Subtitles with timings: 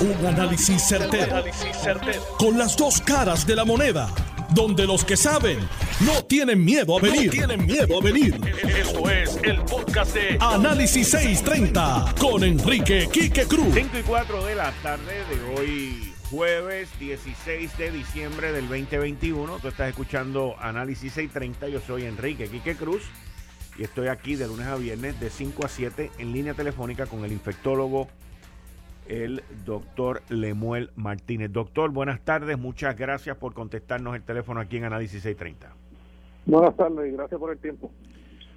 [0.00, 1.44] Un análisis certero,
[2.38, 4.08] Con las dos caras de la moneda.
[4.54, 5.58] Donde los que saben
[6.00, 7.30] no tienen miedo a venir.
[7.30, 8.34] tienen miedo a venir.
[8.66, 13.74] Esto es el podcast de Análisis 630 con Enrique Quique Cruz.
[13.74, 19.58] 5 y 4 de la tarde de hoy, jueves 16 de diciembre del 2021.
[19.58, 21.68] Tú estás escuchando Análisis 630.
[21.68, 23.02] Yo soy Enrique Quique Cruz
[23.78, 27.22] y estoy aquí de lunes a viernes de 5 a 7 en línea telefónica con
[27.26, 28.08] el infectólogo
[29.10, 31.52] el doctor Lemuel Martínez.
[31.52, 35.74] Doctor, buenas tardes, muchas gracias por contestarnos el teléfono aquí en Análisis 630.
[36.46, 37.90] Buenas tardes y gracias por el tiempo.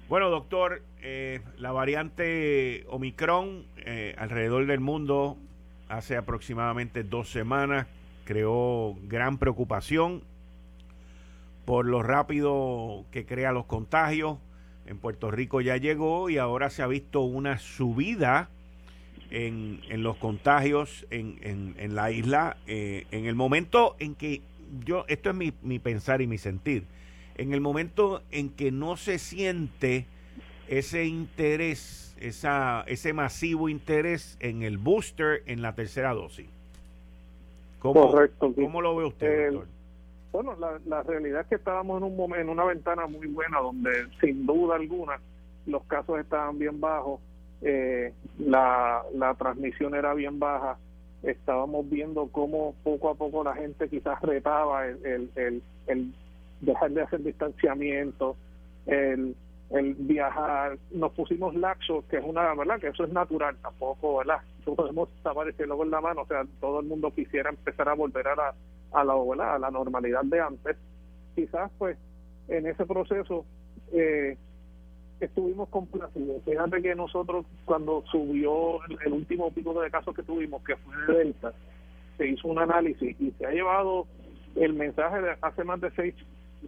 [0.08, 5.36] Bueno, doctor, eh, la variante Omicron eh, alrededor del mundo
[5.88, 7.88] hace aproximadamente dos semanas
[8.24, 10.22] creó gran preocupación
[11.64, 14.38] por lo rápido que crea los contagios.
[14.86, 18.50] En Puerto Rico ya llegó y ahora se ha visto una subida
[19.34, 24.42] en, en los contagios en, en, la isla, eh, en el momento en que
[24.84, 26.84] yo, esto es mi, mi pensar y mi sentir,
[27.34, 30.06] en el momento en que no se siente
[30.68, 36.46] ese interés, esa, ese masivo interés en el booster en la tercera dosis.
[37.80, 38.52] ¿Cómo, Correcto.
[38.54, 39.68] ¿Cómo lo ve usted, doctor?
[40.32, 43.58] Bueno, la, la realidad es que estábamos en, un momento, en una ventana muy buena
[43.58, 45.20] donde sin duda alguna
[45.66, 47.20] los casos estaban bien bajos
[47.62, 50.76] eh, la, la transmisión era bien baja,
[51.22, 56.14] estábamos viendo cómo poco a poco la gente quizás retaba el, el, el,
[56.60, 58.36] dejar de hacer distanciamiento,
[58.86, 59.34] el,
[59.70, 64.40] el viajar, nos pusimos laxos, que es una verdad, que eso es natural, tampoco, ¿verdad?
[64.66, 67.88] No podemos tapar el cielo con la mano, o sea, todo el mundo quisiera empezar
[67.88, 68.54] a volver a la,
[68.92, 70.76] a la, a la normalidad de antes.
[71.34, 71.98] Quizás, pues,
[72.48, 73.44] en ese proceso,
[73.92, 74.36] eh,
[75.24, 76.42] estuvimos complacidos.
[76.44, 81.18] Fíjate que nosotros, cuando subió el, último pico de casos que tuvimos, que fue de
[81.18, 81.52] Delta,
[82.16, 84.06] se hizo un análisis y se ha llevado
[84.56, 86.14] el mensaje de hace más de seis,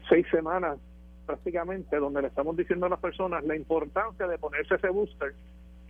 [0.09, 0.79] seis semanas
[1.25, 5.35] prácticamente, donde le estamos diciendo a las personas la importancia de ponerse ese booster,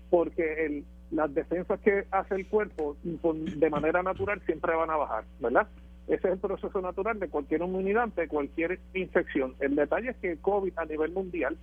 [0.09, 5.25] porque el, las defensas que hace el cuerpo de manera natural siempre van a bajar,
[5.41, 5.69] ¿verdad?
[6.09, 9.55] Ese es el proceso natural de cualquier inmunidad, de cualquier infección.
[9.59, 11.57] El detalle es que COVID a nivel mundial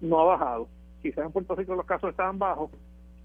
[0.00, 0.68] no ha bajado.
[1.02, 2.70] Quizás en Puerto Rico los casos estaban bajos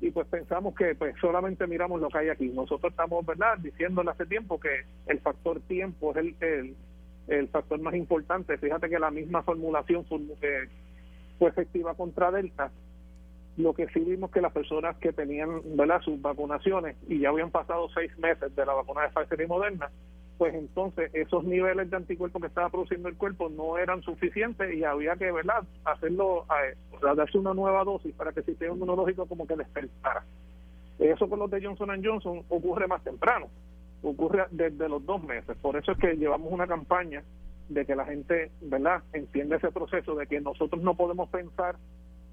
[0.01, 2.49] y pues pensamos que pues solamente miramos lo que hay aquí.
[2.49, 6.75] Nosotros estamos, ¿verdad?, diciéndole hace tiempo que el factor tiempo es el, el,
[7.27, 8.57] el factor más importante.
[8.57, 10.19] Fíjate que la misma formulación fue,
[11.39, 12.71] fue efectiva contra Delta.
[13.57, 17.51] Lo que sí vimos que las personas que tenían, ¿verdad?, sus vacunaciones y ya habían
[17.51, 19.89] pasado seis meses de la vacuna de Pfizer y Moderna,
[20.37, 24.83] pues entonces esos niveles de anticuerpos que estaba produciendo el cuerpo no eran suficientes y
[24.83, 29.47] había que, ¿verdad?, hacerlo, a, darse una nueva dosis para que el sistema inmunológico como
[29.47, 30.23] que despertara.
[30.99, 33.47] Eso con los de Johnson Johnson ocurre más temprano,
[34.03, 35.55] ocurre desde los dos meses.
[35.61, 37.23] Por eso es que llevamos una campaña
[37.69, 41.77] de que la gente, ¿verdad?, entienda ese proceso de que nosotros no podemos pensar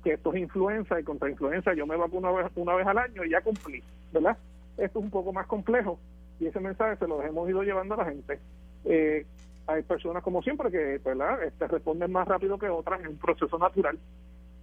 [0.02, 2.98] que esto es influenza y contra influenza yo me vacuno una vez, una vez al
[2.98, 3.80] año y ya cumplí,
[4.12, 4.36] ¿verdad?
[4.76, 6.00] Esto es un poco más complejo
[6.42, 8.40] y ese mensaje se lo hemos ido llevando a la gente.
[8.84, 9.24] Eh,
[9.68, 11.40] hay personas como siempre que ¿verdad?
[11.44, 13.96] Este, responden más rápido que otras, en un proceso natural,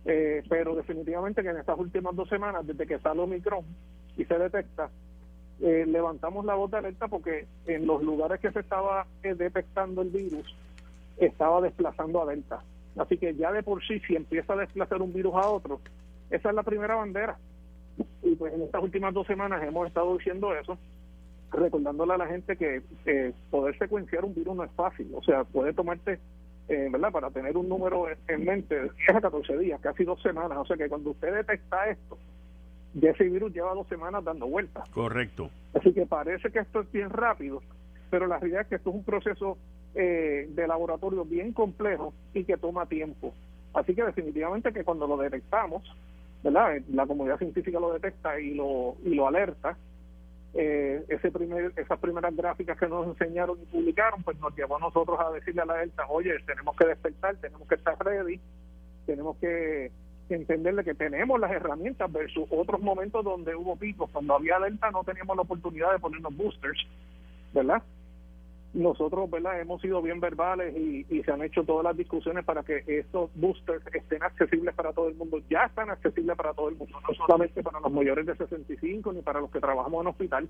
[0.04, 3.64] eh, pero definitivamente que en estas últimas dos semanas, desde que sale Omicron
[4.18, 4.90] y se detecta,
[5.62, 10.10] eh, levantamos la voz de alerta porque en los lugares que se estaba detectando el
[10.10, 10.54] virus,
[11.18, 12.62] estaba desplazando a Delta.
[12.98, 15.80] Así que ya de por sí, si empieza a desplazar un virus a otro,
[16.30, 17.38] esa es la primera bandera.
[18.22, 20.78] Y pues en estas últimas dos semanas hemos estado diciendo eso
[21.52, 22.82] recordándole a la gente que
[23.50, 26.20] poder secuenciar un virus no es fácil, o sea, puede tomarte,
[26.68, 27.12] eh, ¿verdad?
[27.12, 30.66] Para tener un número en mente de 10 a 14 días, casi dos semanas, o
[30.66, 32.18] sea que cuando usted detecta esto,
[32.94, 34.90] ya ese virus lleva dos semanas dando vueltas.
[34.90, 35.50] Correcto.
[35.74, 37.62] Así que parece que esto es bien rápido,
[38.10, 39.58] pero la realidad es que esto es un proceso
[39.96, 43.34] eh, de laboratorio bien complejo y que toma tiempo.
[43.74, 45.84] Así que definitivamente que cuando lo detectamos,
[46.44, 46.80] ¿verdad?
[46.92, 49.78] La comunidad científica lo detecta y lo, y lo alerta,
[50.54, 54.80] eh, ese primer, esas primeras gráficas que nos enseñaron y publicaron, pues nos llevó a
[54.80, 58.40] nosotros a decirle a la Delta, oye, tenemos que despertar, tenemos que estar ready,
[59.06, 59.92] tenemos que,
[60.30, 64.12] entenderle que tenemos las herramientas versus otros momentos donde hubo picos.
[64.12, 66.86] Cuando había Delta no teníamos la oportunidad de ponernos boosters,
[67.52, 67.82] ¿verdad?
[68.74, 72.84] Nosotros verdad hemos sido bien verbales y, se han hecho todas las discusiones para que
[72.88, 75.40] estos boosters estén accesibles para todo el mundo.
[75.50, 79.22] Ya están accesibles para todo el mundo no solamente para los mayores de 65 ni
[79.22, 80.50] para los que trabajamos en hospital.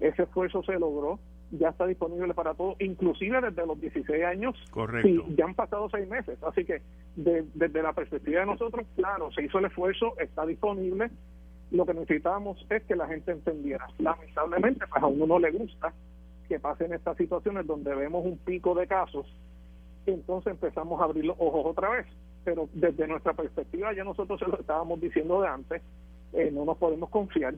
[0.00, 1.18] Ese esfuerzo se logró
[1.52, 4.56] ya está disponible para todos inclusive desde los 16 años.
[4.70, 5.24] Correcto.
[5.36, 6.82] Ya han pasado seis meses así que
[7.14, 11.10] desde la perspectiva de nosotros claro se hizo el esfuerzo está disponible.
[11.70, 13.88] Lo que necesitamos es que la gente entendiera.
[13.98, 15.92] Lamentablemente, pues a uno no le gusta
[16.46, 19.26] que pasen estas situaciones donde vemos un pico de casos,
[20.06, 22.06] entonces empezamos a abrir los ojos otra vez.
[22.44, 25.82] Pero desde nuestra perspectiva, ya nosotros se lo estábamos diciendo de antes,
[26.32, 27.54] eh, no nos podemos confiar.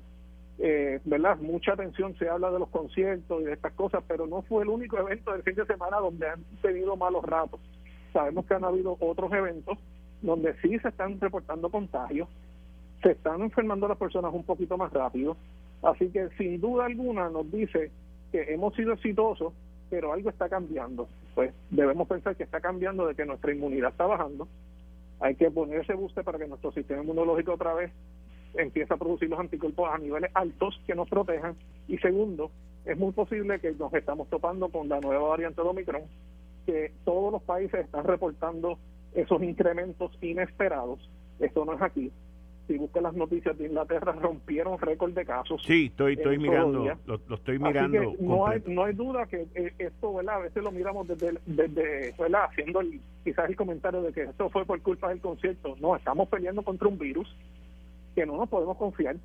[0.59, 1.39] Eh, ¿Verdad?
[1.39, 4.69] Mucha atención se habla de los conciertos y de estas cosas, pero no fue el
[4.69, 7.61] único evento del fin de semana donde han tenido malos ratos.
[8.13, 9.79] Sabemos que han habido otros eventos
[10.23, 12.29] donde sí se están reportando contagios,
[13.03, 15.37] se están enfermando las personas un poquito más rápido.
[15.83, 17.93] Así que sin duda alguna nos dice
[18.31, 19.53] que hemos sido exitosos,
[19.91, 21.09] pero algo está cambiando.
[21.35, 24.49] Pues debemos pensar que está cambiando de que nuestra inmunidad está bajando.
[25.21, 27.91] Hay que ponerse buste para que nuestro sistema inmunológico otra vez
[28.55, 31.57] empiece a producir los anticuerpos a niveles altos que nos protejan.
[31.87, 32.51] Y segundo,
[32.85, 36.03] es muy posible que nos estamos topando con la nueva variante de Omicron,
[36.67, 38.79] que todos los países están reportando
[39.15, 40.99] esos incrementos inesperados.
[41.41, 42.13] Esto no es aquí
[42.69, 45.61] si busca las noticias de Inglaterra, rompieron récord de casos.
[45.67, 48.15] Sí, estoy, estoy mirando, lo, estoy mirando.
[48.21, 50.37] no, hay, no hay duda que eh, esto, ¿verdad?
[50.37, 52.45] A veces lo miramos desde, desde ¿verdad?
[52.51, 52.81] Haciendo
[53.25, 55.77] quizás el comentario de que esto fue por culpa del concierto.
[55.81, 57.35] No, estamos peleando contra un virus
[58.15, 59.17] que no nos podemos confiar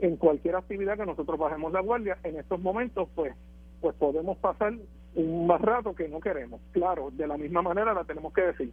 [0.00, 2.18] en cualquier actividad que nosotros bajemos la guardia.
[2.24, 3.32] En estos momentos, pues,
[3.80, 4.74] pues podemos pasar
[5.14, 6.60] un más rato que no queremos.
[6.72, 8.72] Claro, de la misma manera la tenemos que decir.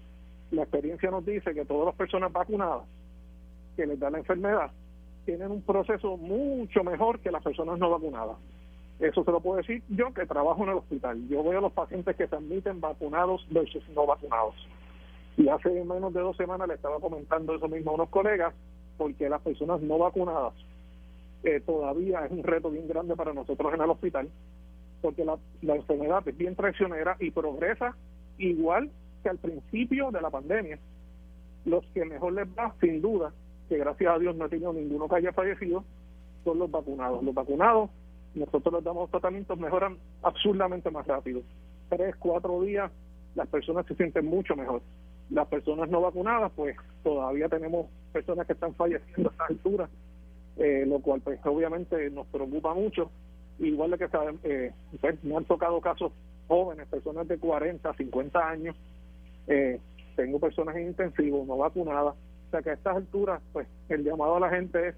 [0.49, 2.81] La experiencia nos dice que todas las personas vacunadas
[3.75, 4.71] que les da la enfermedad
[5.25, 8.37] tienen un proceso mucho mejor que las personas no vacunadas.
[8.99, 11.27] Eso se lo puedo decir yo que trabajo en el hospital.
[11.27, 14.55] Yo veo a los pacientes que se admiten vacunados versus no vacunados.
[15.37, 18.53] Y hace menos de dos semanas le estaba comentando eso mismo a unos colegas,
[18.97, 20.53] porque las personas no vacunadas
[21.43, 24.29] eh, todavía es un reto bien grande para nosotros en el hospital,
[25.01, 27.95] porque la, la enfermedad es bien traicionera y progresa
[28.37, 28.91] igual
[29.23, 30.79] que al principio de la pandemia.
[31.65, 33.33] Los que mejor les va, sin duda,
[33.69, 35.83] que gracias a Dios no ha tenido ninguno que haya fallecido,
[36.43, 37.23] son los vacunados.
[37.23, 37.89] Los vacunados,
[38.35, 41.41] nosotros les damos tratamientos, mejoran absurdamente más rápido.
[41.89, 42.91] Tres, cuatro días,
[43.35, 44.81] las personas se sienten mucho mejor.
[45.29, 49.89] Las personas no vacunadas, pues todavía tenemos personas que están falleciendo a esta altura,
[50.57, 53.09] eh, lo cual pues obviamente nos preocupa mucho.
[53.59, 56.11] Igual de que saben, eh, pues, me han tocado casos
[56.47, 58.75] jóvenes, personas de 40, 50 años,
[59.47, 59.79] eh,
[60.15, 62.15] tengo personas en intensivo, no vacunadas,
[62.61, 64.95] que a estas alturas, pues el llamado a la gente es,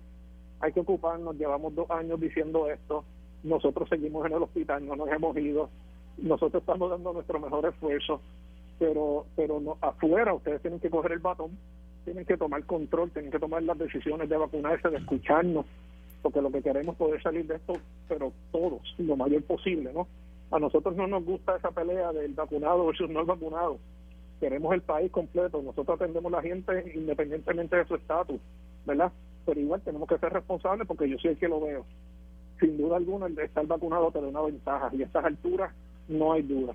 [0.59, 3.03] hay que ocuparnos, llevamos dos años diciendo esto,
[3.43, 5.69] nosotros seguimos en el hospital, no nos hemos ido,
[6.17, 8.21] nosotros estamos dando nuestro mejor esfuerzo,
[8.79, 11.51] pero pero no, afuera ustedes tienen que coger el batón,
[12.03, 15.65] tienen que tomar control, tienen que tomar las decisiones de vacunarse, de escucharnos,
[16.21, 17.73] porque lo que queremos es poder salir de esto,
[18.07, 20.07] pero todos, lo mayor posible, ¿no?
[20.51, 23.77] A nosotros no nos gusta esa pelea del vacunado versus no vacunado
[24.39, 28.39] queremos el país completo, nosotros atendemos a la gente independientemente de su estatus,
[28.85, 29.11] ¿verdad?
[29.45, 31.85] Pero igual tenemos que ser responsables porque yo soy el que lo veo.
[32.59, 35.73] Sin duda alguna, el estar vacunado te da una ventaja y a estas alturas
[36.07, 36.73] no hay duda.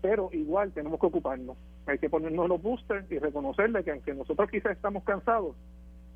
[0.00, 1.56] Pero igual tenemos que ocuparnos.
[1.86, 5.56] Hay que ponernos los boosters y reconocerle que aunque nosotros quizás estamos cansados,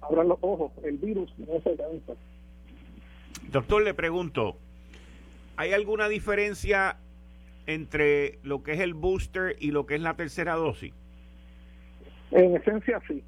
[0.00, 2.12] abran los ojos, el virus no se cansa.
[3.50, 4.56] Doctor, le pregunto,
[5.56, 6.96] ¿hay alguna diferencia
[7.66, 10.92] entre lo que es el booster y lo que es la tercera dosis?
[12.30, 13.22] En esencia sí.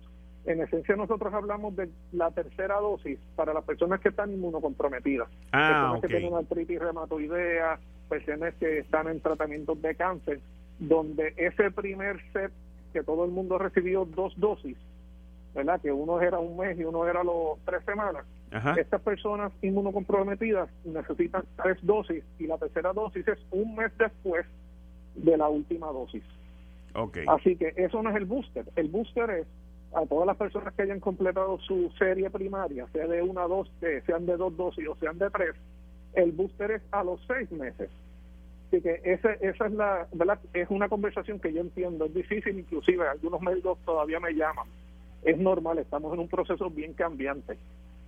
[0.47, 5.29] En esencia nosotros hablamos de la tercera dosis para las personas que están inmunocomprometidas.
[5.53, 7.79] Ah, personas que tienen artritis reumatoidea,
[8.09, 10.41] personas que están en tratamientos de cáncer,
[10.79, 12.53] donde ese primer set
[12.93, 14.77] que todo el mundo recibió dos dosis,
[15.55, 15.81] ¿verdad?
[15.81, 18.25] Que uno era un mes y uno era los tres semanas
[18.77, 24.47] estas personas inmunocomprometidas necesitan tres dosis y la tercera dosis es un mes después
[25.17, 26.23] de la última dosis.
[26.95, 27.25] Okay.
[27.27, 28.65] Así que eso no es el booster.
[28.77, 29.47] El booster es
[29.95, 33.71] a todas las personas que hayan completado su serie primaria, sea de una, dos,
[34.07, 35.55] sean de dos dosis o sean de tres,
[36.15, 37.91] el booster es a los seis meses.
[38.69, 40.39] Así que ese, esa es la, ¿verdad?
[40.53, 44.69] Es una conversación que yo entiendo, es difícil, inclusive algunos médicos todavía me llaman.
[45.23, 47.57] Es normal, estamos en un proceso bien cambiante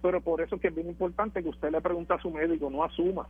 [0.03, 2.71] pero por eso es que es bien importante que usted le pregunte a su médico,
[2.71, 3.27] no asuma.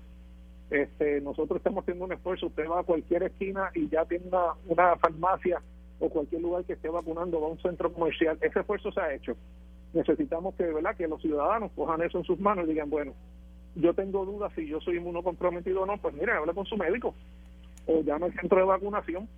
[0.70, 4.26] Este, nosotros estamos haciendo un esfuerzo, usted va a cualquier esquina y ya tiene
[4.66, 5.62] una, farmacia
[6.00, 9.14] o cualquier lugar que esté vacunando, va a un centro comercial, ese esfuerzo se ha
[9.14, 9.37] hecho.
[9.92, 10.96] Necesitamos que, ¿verdad?
[10.96, 13.14] que los ciudadanos cojan eso en sus manos y digan, bueno,
[13.76, 17.14] yo tengo dudas si yo soy inmunocomprometido o no, pues mire, hable con su médico
[17.87, 19.28] o llame al centro de vacunación,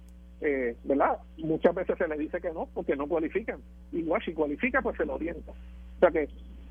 [0.41, 1.19] eh, ¿verdad?
[1.39, 3.61] Muchas veces se le dice que no, porque no cualifican.
[3.93, 5.53] Igual si cualifica, pues se lo orienta.
[5.53, 6.29] O sea que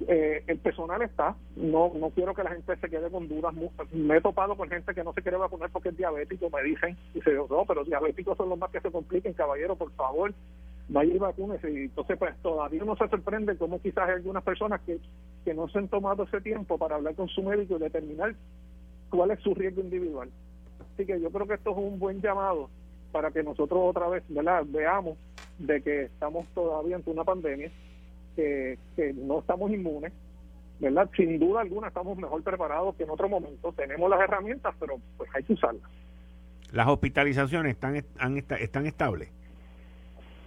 [0.08, 3.54] eh, el personal está, no no quiero que la gente se quede con dudas.
[3.92, 6.96] Me he topado con gente que no se quiere vacunar porque es diabético, me dicen,
[7.14, 10.34] y se no, pero diabéticos son los más que se compliquen, caballero, por favor.
[10.90, 11.68] vaya y vacúnese.
[11.68, 15.00] Entonces, pues todavía no se sorprende cómo quizás hay algunas personas que,
[15.44, 18.36] que no se han tomado ese tiempo para hablar con su médico y determinar
[19.10, 20.30] cuál es su riesgo individual.
[20.94, 22.70] Así que yo creo que esto es un buen llamado
[23.12, 24.64] para que nosotros otra vez ¿verdad?
[24.68, 25.18] veamos
[25.58, 27.72] de que estamos todavía ante una pandemia,
[28.38, 30.14] que, que no estamos inmunes,
[30.80, 31.10] ¿verdad?
[31.18, 33.74] Sin duda alguna estamos mejor preparados que en otro momento.
[33.74, 35.92] Tenemos las herramientas, pero pues hay que usarlas.
[36.72, 39.30] ¿Las hospitalizaciones están, están, están estables?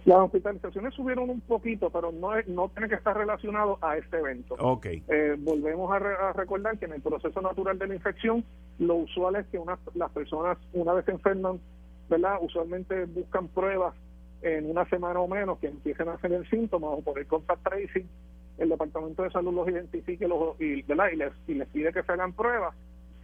[0.05, 4.55] Las hospitalizaciones subieron un poquito, pero no no tiene que estar relacionado a este evento.
[4.57, 5.03] Okay.
[5.07, 5.99] Eh, volvemos a,
[6.33, 8.43] recordar que en el proceso natural de la infección,
[8.79, 11.59] lo usual es que una, las personas, una vez se enferman,
[12.09, 12.37] ¿verdad?
[12.41, 13.93] Usualmente buscan pruebas
[14.41, 18.07] en una semana o menos que empiecen a tener síntomas o por el contact tracing,
[18.57, 20.83] el Departamento de Salud los identifique los, y.
[20.85, 22.75] Y, les, y les pide que se hagan pruebas.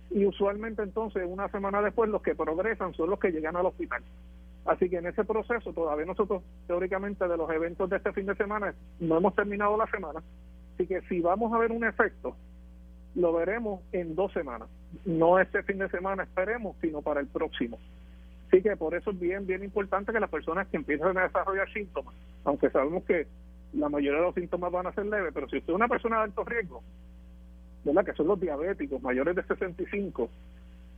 [0.10, 4.04] Y usualmente entonces, una semana después, los que progresan son los que llegan al hospital.
[4.66, 8.36] Así que en ese proceso todavía nosotros teóricamente de los eventos de este fin de
[8.36, 10.22] semana no hemos terminado la semana.
[10.74, 12.36] Así que si vamos a ver un efecto,
[13.16, 14.68] lo veremos en dos semanas.
[15.06, 17.80] No este fin de semana esperemos, sino para el próximo.
[18.48, 21.72] Así que por eso es bien, bien importante que las personas que empiezan a desarrollar
[21.72, 23.28] síntomas, aunque sabemos que
[23.74, 26.18] la mayoría de los síntomas van a ser leves, pero si usted es una persona
[26.18, 26.82] de alto riesgo,
[27.84, 28.06] ¿verdad?
[28.06, 30.30] que son los diabéticos mayores de 65,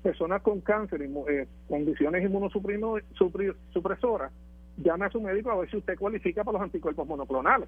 [0.04, 4.32] personas con cáncer y eh, condiciones inmunosupresoras,
[4.78, 7.68] llame a su médico a ver si usted cualifica para los anticuerpos monoclonales.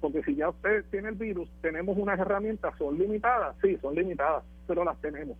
[0.00, 3.54] Porque si ya usted tiene el virus, tenemos unas herramientas, ¿son limitadas?
[3.62, 5.36] Sí, son limitadas, pero las tenemos.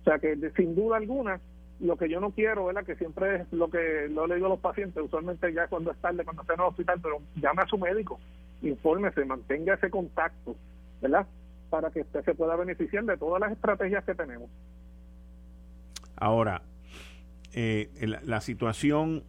[0.00, 1.40] O sea que sin duda alguna,
[1.80, 2.84] lo que yo no quiero, ¿verdad?
[2.84, 5.98] Que siempre es lo que lo le digo a los pacientes, usualmente ya cuando es
[5.98, 8.18] tarde, cuando está en el hospital, pero llame a su médico,
[8.62, 10.56] infórmese, mantenga ese contacto,
[11.00, 11.26] ¿verdad?
[11.70, 14.50] Para que usted se pueda beneficiar de todas las estrategias que tenemos.
[16.16, 16.62] Ahora,
[17.52, 17.88] eh,
[18.24, 19.22] la, situación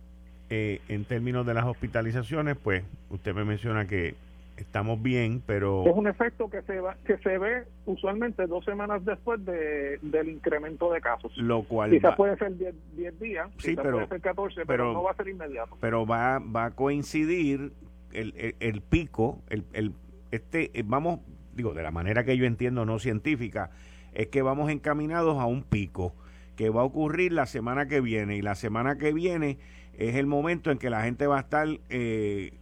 [0.49, 4.15] eh, en términos de las hospitalizaciones, pues usted me menciona que
[4.59, 5.85] estamos bien, pero...
[5.85, 10.29] Es un efecto que se, va, que se ve usualmente dos semanas después de, del
[10.29, 11.35] incremento de casos.
[11.37, 11.91] Lo cual...
[11.91, 15.29] Quizás puede ser 10 días, sí, pero, puede ser 14, pero, no va a ser
[15.29, 15.77] inmediato.
[15.79, 17.71] Pero va, va a coincidir
[18.11, 19.93] el, el, el pico, el, el,
[20.31, 21.19] este, eh, vamos,
[21.53, 23.71] digo, de la manera que yo entiendo, no científica,
[24.13, 26.15] es que vamos encaminados a un pico
[26.55, 28.35] que va a ocurrir la semana que viene.
[28.35, 29.57] Y la semana que viene
[29.93, 32.58] es el momento en que la gente va a estar eh,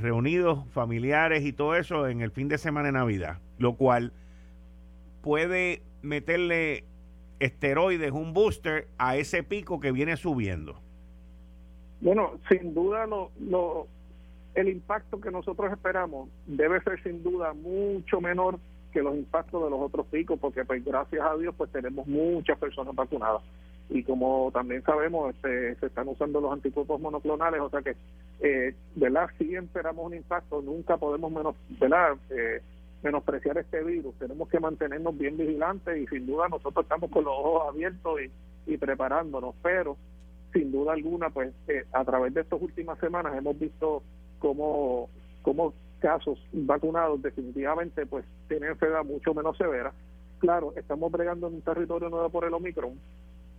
[0.00, 3.38] reunidos, familiares y todo eso en el fin de semana de Navidad.
[3.58, 4.12] Lo cual
[5.22, 6.84] puede meterle
[7.40, 10.80] esteroides, un booster a ese pico que viene subiendo.
[12.00, 13.86] Bueno, sin duda lo, lo,
[14.54, 18.58] el impacto que nosotros esperamos debe ser sin duda mucho menor
[18.92, 22.58] que los impactos de los otros picos, porque pues gracias a Dios pues tenemos muchas
[22.58, 23.42] personas vacunadas
[23.88, 27.96] y como también sabemos este, se están usando los anticuerpos monoclonales, o sea que
[28.40, 32.62] eh, verdad sí esperamos un impacto, nunca podemos menos verdad eh,
[33.02, 37.34] menospreciar este virus, tenemos que mantenernos bien vigilantes y sin duda nosotros estamos con los
[37.34, 39.96] ojos abiertos y, y preparándonos, pero
[40.52, 44.02] sin duda alguna pues eh, a través de estas últimas semanas hemos visto
[44.38, 45.08] cómo,
[45.42, 49.92] cómo casos vacunados definitivamente pues tienen enfermedad mucho menos severa.
[50.38, 52.98] Claro, estamos bregando en un territorio nuevo por el Omicron.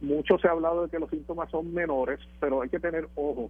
[0.01, 3.49] Mucho se ha hablado de que los síntomas son menores, pero hay que tener ojo.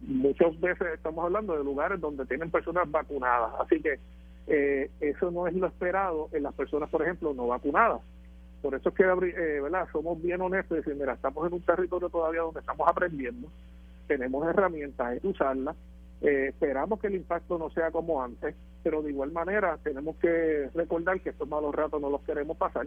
[0.00, 3.98] Muchas veces estamos hablando de lugares donde tienen personas vacunadas, así que
[4.46, 8.00] eh, eso no es lo esperado en las personas, por ejemplo, no vacunadas.
[8.62, 9.88] Por eso es que, eh, ¿verdad?
[9.92, 13.48] Somos bien honestos y decir, mira, estamos en un territorio todavía donde estamos aprendiendo,
[14.06, 15.76] tenemos herramientas, hay que usarlas,
[16.20, 20.68] eh, esperamos que el impacto no sea como antes, pero de igual manera tenemos que
[20.74, 22.86] recordar que estos malos ratos no los queremos pasar.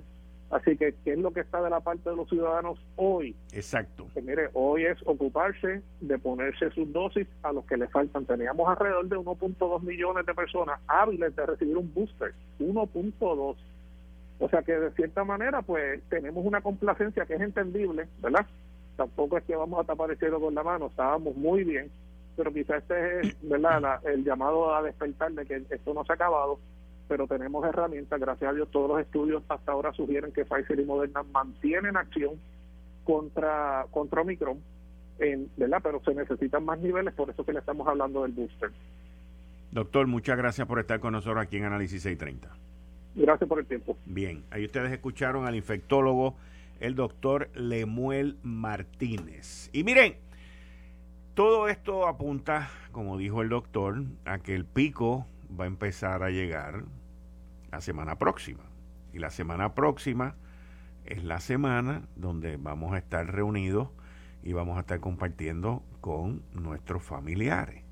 [0.51, 3.36] Así que, ¿qué es lo que está de la parte de los ciudadanos hoy?
[3.53, 4.08] Exacto.
[4.13, 8.25] Que, mire, hoy es ocuparse de ponerse sus dosis a los que le faltan.
[8.25, 12.34] Teníamos alrededor de 1.2 millones de personas hábiles de recibir un booster.
[12.60, 13.55] 1.2.
[14.39, 18.46] O sea que de cierta manera, pues tenemos una complacencia que es entendible, ¿verdad?
[18.98, 21.89] Tampoco es que vamos a tapar el cielo con la mano, estábamos muy bien
[22.36, 24.00] pero quizás este es ¿verdad?
[24.05, 26.60] el llamado a despertar de que esto no se ha acabado,
[27.11, 30.85] pero tenemos herramientas, gracias a Dios todos los estudios hasta ahora sugieren que Pfizer y
[30.85, 32.39] Moderna mantienen acción
[33.03, 34.57] contra, contra Omicron,
[35.19, 35.81] en, ¿verdad?
[35.83, 38.71] pero se necesitan más niveles, por eso que le estamos hablando del booster.
[39.71, 42.47] Doctor, muchas gracias por estar con nosotros aquí en Análisis 630.
[43.15, 43.97] Gracias por el tiempo.
[44.05, 46.35] Bien, ahí ustedes escucharon al infectólogo,
[46.79, 49.69] el doctor Lemuel Martínez.
[49.73, 50.15] Y miren,
[51.33, 55.27] todo esto apunta, como dijo el doctor, a que el pico
[55.59, 56.85] va a empezar a llegar
[57.71, 58.63] la semana próxima.
[59.13, 60.35] Y la semana próxima
[61.05, 63.89] es la semana donde vamos a estar reunidos
[64.43, 67.83] y vamos a estar compartiendo con nuestros familiares.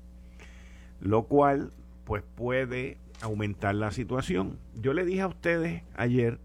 [1.00, 1.72] lo cual
[2.04, 4.58] pues puede aumentar la situación.
[4.74, 6.40] Yo le dije a ustedes ayer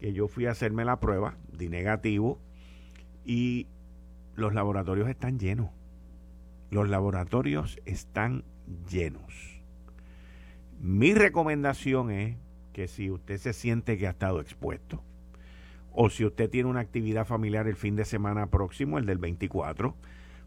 [0.00, 2.38] que yo fui a hacerme la prueba, de negativo,
[3.24, 3.66] y
[4.34, 5.70] los laboratorios están llenos.
[6.70, 8.44] Los laboratorios están
[8.90, 9.62] llenos.
[10.80, 12.36] Mi recomendación es
[12.78, 15.02] que si usted se siente que ha estado expuesto,
[15.90, 19.96] o si usted tiene una actividad familiar el fin de semana próximo, el del 24,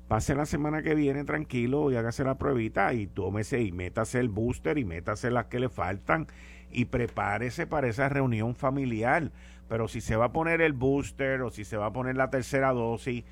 [0.08, 4.30] pase la semana que viene tranquilo y hágase la pruebita y tómese y métase el
[4.30, 6.28] booster y métase las que le faltan
[6.72, 9.34] y prepárese para esa reunión familiar.
[9.68, 12.30] Pero si se va a poner el booster o si se va a poner la
[12.30, 13.26] tercera dosis,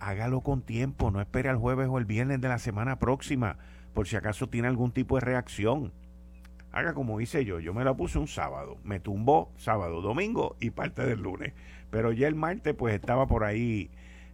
[0.00, 3.58] hágalo con tiempo, no espere al jueves o el viernes de la semana próxima,
[3.92, 5.92] por si acaso tiene algún tipo de reacción.
[6.70, 10.70] Haga como hice yo, yo me la puse un sábado, me tumbó sábado, domingo y
[10.70, 11.54] parte del lunes,
[11.90, 13.90] pero ya el martes pues estaba por ahí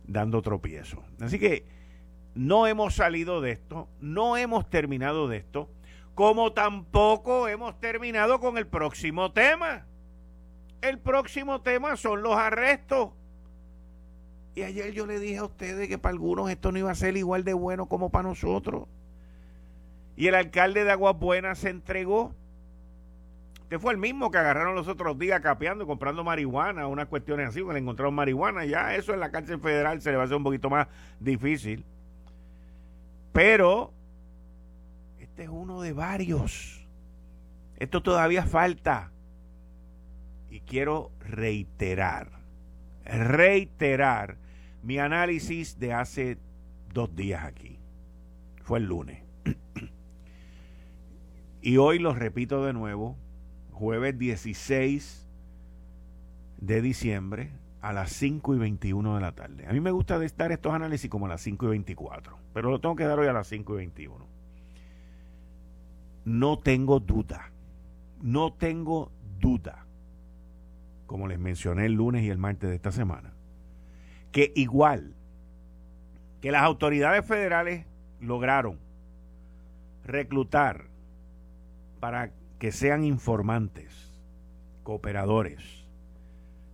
[0.06, 1.02] dando tropiezo.
[1.20, 1.64] Así que
[2.34, 5.70] no hemos salido de esto, no hemos terminado de esto,
[6.14, 9.86] como tampoco hemos terminado con el próximo tema.
[10.82, 13.10] El próximo tema son los arrestos.
[14.54, 17.16] Y ayer yo le dije a ustedes que para algunos esto no iba a ser
[17.16, 18.86] igual de bueno como para nosotros.
[20.16, 22.34] Y el alcalde de Aguas Buenas se entregó.
[23.64, 27.64] Este fue el mismo que agarraron los otros días capeando, comprando marihuana, unas cuestiones así,
[27.64, 28.64] que le encontraron marihuana.
[28.64, 30.86] Ya eso en la cárcel federal se le va a hacer un poquito más
[31.18, 31.84] difícil.
[33.32, 33.92] Pero
[35.18, 36.86] este es uno de varios.
[37.76, 39.10] Esto todavía falta.
[40.50, 42.30] Y quiero reiterar,
[43.04, 44.36] reiterar
[44.84, 46.38] mi análisis de hace
[46.92, 47.80] dos días aquí.
[48.62, 49.24] Fue el lunes.
[51.64, 53.16] y hoy lo repito de nuevo,
[53.72, 55.26] jueves 16
[56.58, 59.66] de diciembre a las 5 y 21 de la tarde.
[59.66, 62.82] A mí me gusta estar estos análisis como a las 5 y 24, pero lo
[62.82, 64.28] tengo que dar hoy a las 5 y 21.
[66.26, 67.50] No tengo duda,
[68.20, 69.86] no tengo duda,
[71.06, 73.32] como les mencioné el lunes y el martes de esta semana,
[74.32, 75.14] que igual
[76.42, 77.86] que las autoridades federales
[78.20, 78.78] lograron
[80.04, 80.92] reclutar
[82.04, 84.12] para que sean informantes,
[84.82, 85.88] cooperadores,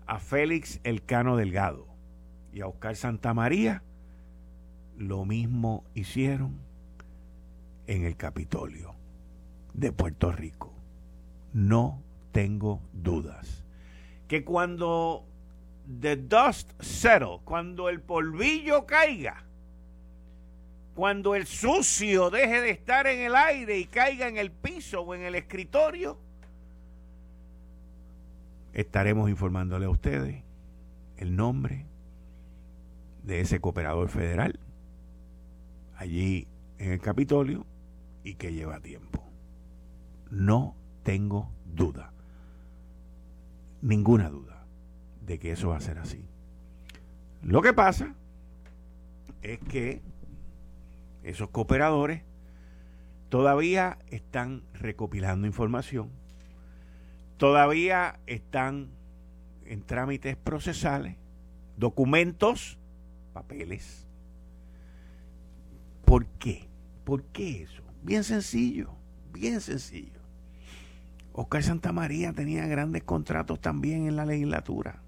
[0.04, 1.86] a Félix Elcano Delgado
[2.52, 3.84] y a Oscar Santamaría,
[4.96, 6.58] lo mismo hicieron
[7.86, 8.96] en el Capitolio
[9.72, 10.74] de Puerto Rico.
[11.52, 13.62] No tengo dudas.
[14.26, 15.28] Que cuando
[16.00, 19.44] the dust settle, cuando el polvillo caiga,
[21.00, 25.14] cuando el sucio deje de estar en el aire y caiga en el piso o
[25.14, 26.18] en el escritorio,
[28.74, 30.44] estaremos informándole a ustedes
[31.16, 31.86] el nombre
[33.22, 34.60] de ese cooperador federal
[35.96, 37.64] allí en el Capitolio
[38.22, 39.24] y que lleva tiempo.
[40.28, 42.12] No tengo duda,
[43.80, 44.66] ninguna duda
[45.22, 46.28] de que eso va a ser así.
[47.40, 48.14] Lo que pasa
[49.40, 50.09] es que
[51.22, 52.22] esos cooperadores
[53.28, 56.10] todavía están recopilando información,
[57.36, 58.90] todavía están
[59.64, 61.16] en trámites procesales,
[61.76, 62.78] documentos,
[63.32, 64.06] papeles.
[66.04, 66.68] ¿Por qué?
[67.04, 67.82] ¿Por qué eso?
[68.02, 68.94] Bien sencillo,
[69.32, 70.20] bien sencillo.
[71.32, 75.02] Oscar Santamaría tenía grandes contratos también en la legislatura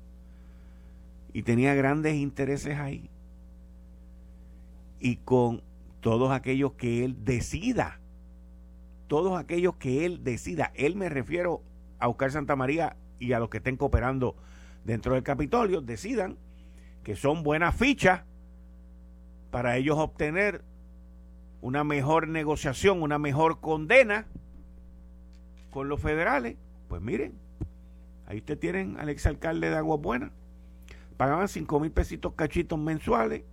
[1.33, 3.11] y tenía grandes intereses ahí.
[5.01, 5.63] Y con
[6.03, 8.01] todos aquellos que él decida,
[9.07, 11.63] todos aquellos que él decida, él me refiero
[12.01, 14.35] a Oscar Santa María y a los que estén cooperando
[14.85, 16.37] dentro del Capitolio, decidan
[17.05, 18.25] que son buenas fichas
[19.53, 20.65] para ellos obtener
[21.61, 24.27] una mejor negociación, una mejor condena
[25.71, 26.57] con los federales.
[26.89, 27.39] Pues miren,
[28.27, 30.33] ahí ustedes tienen al exalcalde de Agua Buena.
[31.17, 33.45] Pagaban cinco mil pesitos cachitos mensuales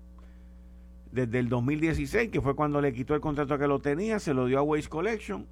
[1.12, 4.46] desde el 2016, que fue cuando le quitó el contrato que lo tenía, se lo
[4.46, 5.48] dio a Waste Collection.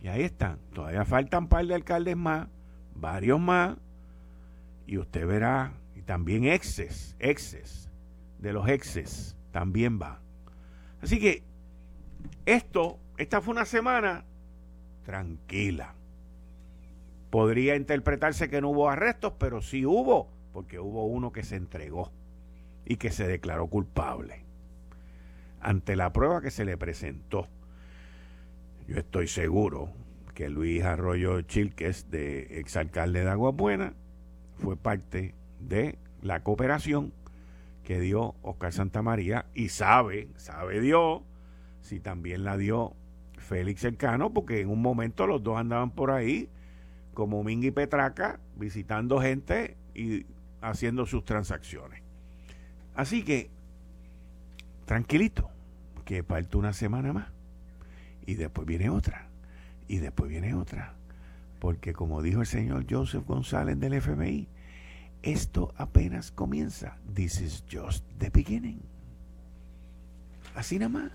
[0.00, 0.58] Y ahí están.
[0.74, 2.48] Todavía faltan un par de alcaldes más,
[2.94, 3.76] varios más.
[4.86, 7.90] Y usted verá, y también exes, exes,
[8.38, 10.20] de los exes, también va.
[11.00, 11.44] Así que
[12.44, 14.24] esto, esta fue una semana
[15.04, 15.94] tranquila.
[17.30, 22.12] Podría interpretarse que no hubo arrestos, pero sí hubo, porque hubo uno que se entregó
[22.84, 24.41] y que se declaró culpable
[25.62, 27.48] ante la prueba que se le presentó.
[28.88, 29.90] Yo estoy seguro
[30.34, 33.94] que Luis Arroyo Chilques, de exalcalde de Agua Buena,
[34.56, 37.12] fue parte de la cooperación
[37.84, 41.22] que dio Oscar Santamaría y sabe, sabe Dios,
[41.80, 42.94] si también la dio
[43.38, 46.48] Félix cercano, porque en un momento los dos andaban por ahí,
[47.12, 50.26] como Ming y Petraca, visitando gente y
[50.60, 52.02] haciendo sus transacciones.
[52.94, 53.50] Así que,
[54.86, 55.51] tranquilito,
[56.04, 57.28] que falta una semana más.
[58.26, 59.28] Y después viene otra.
[59.88, 60.94] Y después viene otra.
[61.58, 64.48] Porque como dijo el señor Joseph González del FMI,
[65.22, 66.96] esto apenas comienza.
[67.14, 68.80] This is just the beginning.
[70.54, 71.12] Así nada más.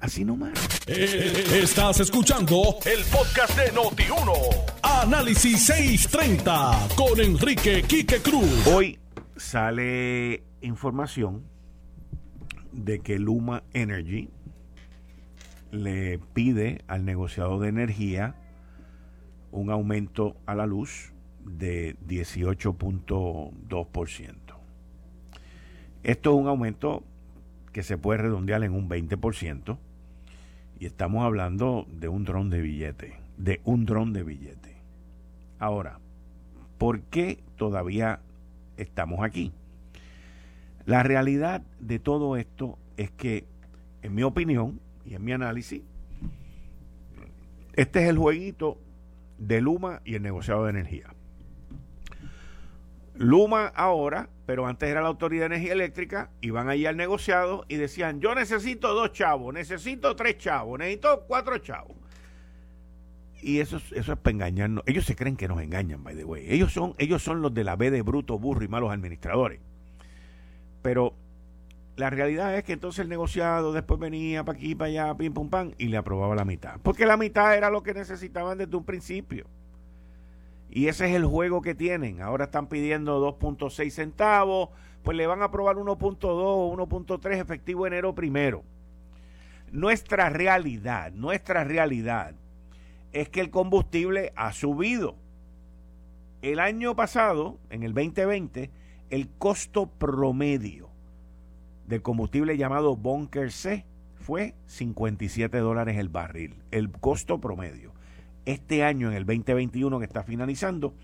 [0.00, 0.52] Así nomás.
[0.86, 4.72] Eh, estás escuchando el podcast de Noti1.
[4.82, 8.66] Análisis 630 con Enrique Quique Cruz.
[8.66, 8.98] Hoy
[9.36, 11.53] sale información
[12.74, 14.28] de que Luma Energy
[15.70, 18.36] le pide al negociado de energía
[19.50, 21.12] un aumento a la luz
[21.44, 24.34] de 18.2%.
[26.02, 27.02] Esto es un aumento
[27.72, 29.76] que se puede redondear en un 20%
[30.78, 34.76] y estamos hablando de un dron de billete, de un dron de billete.
[35.58, 35.98] Ahora,
[36.78, 38.20] ¿por qué todavía
[38.76, 39.52] estamos aquí?
[40.86, 43.46] La realidad de todo esto es que,
[44.02, 45.82] en mi opinión y en mi análisis,
[47.74, 48.78] este es el jueguito
[49.38, 51.14] de Luma y el negociado de energía.
[53.16, 57.76] Luma ahora, pero antes era la Autoridad de Energía Eléctrica, iban allí al negociado y
[57.76, 61.96] decían, yo necesito dos chavos, necesito tres chavos, necesito cuatro chavos.
[63.40, 64.84] Y eso, eso es para engañarnos.
[64.86, 66.46] Ellos se creen que nos engañan, by the way.
[66.48, 69.60] Ellos son, ellos son los de la B de bruto, burro y malos administradores.
[70.84, 71.14] Pero
[71.96, 75.48] la realidad es que entonces el negociado después venía para aquí, para allá, pim, pum,
[75.48, 76.78] pam, y le aprobaba la mitad.
[76.82, 79.46] Porque la mitad era lo que necesitaban desde un principio.
[80.68, 82.20] Y ese es el juego que tienen.
[82.20, 84.68] Ahora están pidiendo 2.6 centavos,
[85.02, 88.62] pues le van a aprobar 1.2 o 1.3 efectivo enero primero.
[89.72, 92.34] Nuestra realidad, nuestra realidad
[93.12, 95.16] es que el combustible ha subido.
[96.42, 98.83] El año pasado, en el 2020,
[99.14, 100.90] el costo promedio
[101.86, 107.92] del combustible llamado Bunker C fue 57 dólares el barril, el costo promedio.
[108.44, 110.94] Este año, en el 2021 que está finalizando,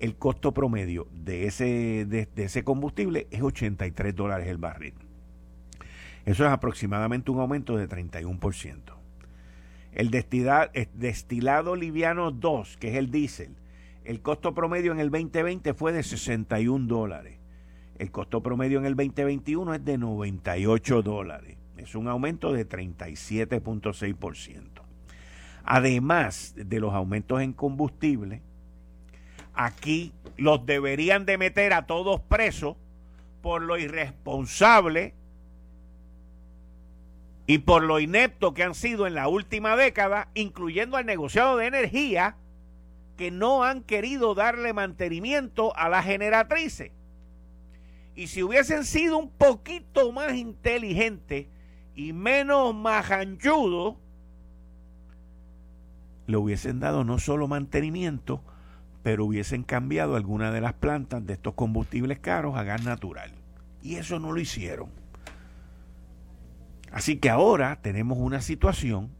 [0.00, 4.94] el costo promedio de ese, de, ese combustible es 83 dólares el barril.
[6.24, 8.80] Eso es aproximadamente un aumento de 31%.
[9.92, 13.54] El destilado, el destilado liviano 2, que es el diésel,
[14.02, 17.43] el costo promedio en el 2020 fue de 61 dólares.
[17.98, 21.58] El costo promedio en el 2021 es de 98 dólares.
[21.76, 24.82] Es un aumento de 37.6%.
[25.64, 28.42] Además de los aumentos en combustible,
[29.54, 32.76] aquí los deberían de meter a todos presos
[33.42, 35.14] por lo irresponsable
[37.46, 41.66] y por lo inepto que han sido en la última década, incluyendo al negociado de
[41.66, 42.36] energía,
[43.16, 46.90] que no han querido darle mantenimiento a las generatrices.
[48.14, 51.48] Y si hubiesen sido un poquito más inteligentes
[51.94, 53.96] y menos majanchudos,
[56.26, 58.42] le hubiesen dado no solo mantenimiento,
[59.02, 63.32] pero hubiesen cambiado alguna de las plantas de estos combustibles caros a gas natural.
[63.82, 64.88] Y eso no lo hicieron.
[66.90, 69.10] Así que ahora tenemos una situación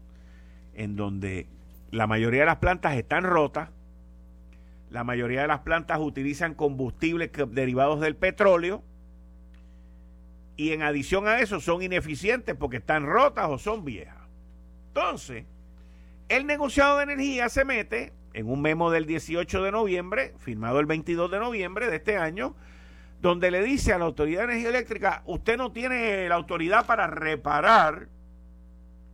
[0.73, 1.47] en donde
[1.91, 3.69] la mayoría de las plantas están rotas,
[4.95, 8.81] la mayoría de las plantas utilizan combustibles derivados del petróleo
[10.55, 14.15] y en adición a eso son ineficientes porque están rotas o son viejas.
[14.87, 15.43] Entonces,
[16.29, 20.85] el negociado de energía se mete en un memo del 18 de noviembre, firmado el
[20.85, 22.55] 22 de noviembre de este año,
[23.19, 27.07] donde le dice a la Autoridad de Energía Eléctrica, usted no tiene la autoridad para
[27.07, 28.07] reparar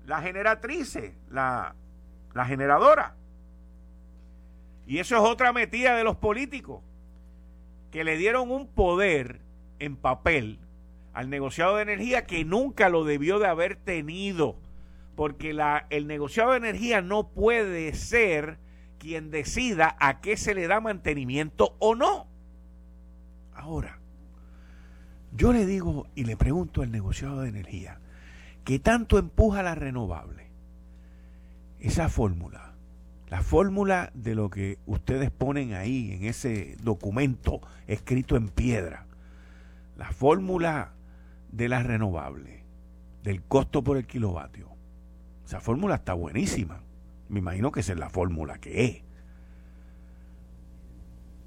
[0.06, 1.74] la generatrices, la
[2.46, 3.15] generadora.
[4.86, 6.84] Y eso es otra metida de los políticos,
[7.91, 9.41] que le dieron un poder
[9.80, 10.60] en papel
[11.13, 14.58] al negociado de energía que nunca lo debió de haber tenido
[15.15, 18.58] porque la, el negociado de energía no puede ser
[18.98, 22.28] quien decida a qué se le da mantenimiento o no.
[23.54, 24.00] Ahora,
[25.34, 28.00] yo le digo y le pregunto al negociado de energía,
[28.63, 30.50] que tanto empuja la renovable?
[31.80, 32.70] Esa fórmula,
[33.32, 39.08] la fórmula de lo que ustedes ponen ahí en ese documento escrito en piedra,
[39.96, 40.91] la fórmula
[41.50, 42.65] de la renovable,
[43.24, 44.67] del costo por el kilovatio,
[45.46, 46.84] esa fórmula está buenísima.
[47.30, 49.04] Me imagino que esa es la fórmula que es.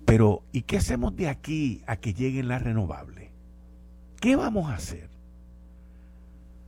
[0.07, 3.31] Pero, ¿y qué hacemos de aquí a que lleguen las renovables?
[4.20, 5.11] ¿Qué vamos a hacer?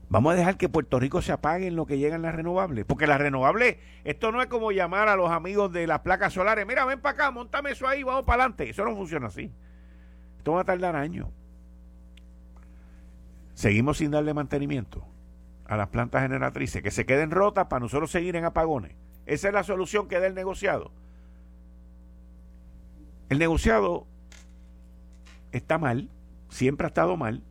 [0.08, 2.84] Vamos a dejar que Puerto Rico se apague en lo que llegan las renovables.
[2.84, 6.66] Porque las renovables, esto no es como llamar a los amigos de las placas solares.
[6.66, 8.70] Mira, ven para acá, montame eso ahí, vamos para adelante.
[8.70, 9.52] Eso no funciona así.
[10.38, 11.28] Esto va a tardar años.
[13.54, 15.04] Seguimos sin darle mantenimiento
[15.64, 18.94] a las plantas generatrices, que se queden rotas para nosotros seguir en apagones.
[19.24, 20.92] Esa es la solución que da el negociado.
[23.28, 24.06] El negociado
[25.50, 26.10] está mal,
[26.48, 27.42] siempre ha estado mal,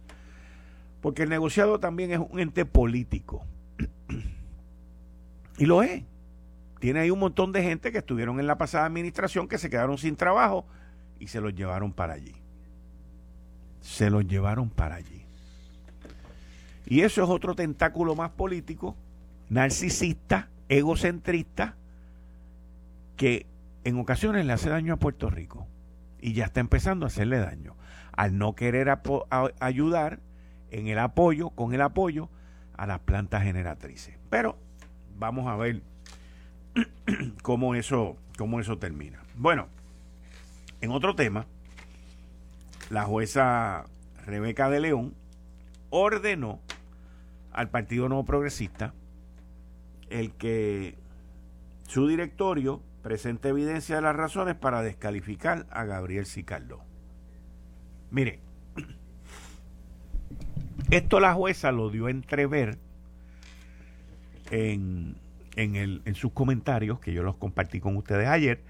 [1.06, 3.46] porque el negociado también es un ente político.
[5.60, 6.02] y lo es.
[6.80, 10.00] Tiene ahí un montón de gente que estuvieron en la pasada administración que se quedaron
[10.00, 10.66] sin trabajo
[11.20, 12.34] y se los llevaron para allí.
[13.82, 15.28] Se los llevaron para allí.
[16.88, 18.96] Y eso es otro tentáculo más político,
[19.48, 21.76] narcisista, egocentrista,
[23.16, 23.46] que
[23.84, 25.68] en ocasiones le hace daño a Puerto Rico.
[26.20, 27.76] Y ya está empezando a hacerle daño.
[28.12, 28.90] Al no querer
[29.60, 30.25] ayudar
[30.72, 32.30] en el apoyo, con el apoyo
[32.78, 34.18] a las plantas generatrices.
[34.30, 34.58] Pero
[35.18, 35.82] vamos a ver
[37.42, 39.24] cómo eso, cómo eso termina.
[39.36, 39.68] Bueno,
[40.82, 41.48] en otro tema,
[42.90, 43.86] la jueza
[44.26, 45.14] Rebeca de León
[45.90, 46.60] ordenó
[47.52, 48.94] al Partido Nuevo Progresista
[50.10, 50.98] el que
[51.88, 56.82] su directorio presente evidencia de las razones para descalificar a Gabriel Sicardo.
[58.12, 58.40] Mire,
[60.90, 62.78] esto la jueza lo dio a entrever
[64.52, 65.16] en,
[65.56, 68.62] en, el, en sus comentarios, que yo los compartí con ustedes ayer,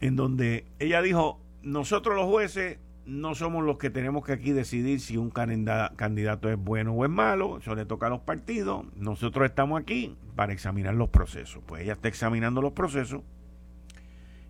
[0.00, 5.00] en donde ella dijo, nosotros los jueces no somos los que tenemos que aquí decidir
[5.00, 9.46] si un candidato es bueno o es malo, eso le toca a los partidos, nosotros
[9.46, 11.62] estamos aquí para examinar los procesos.
[11.66, 13.22] Pues ella está examinando los procesos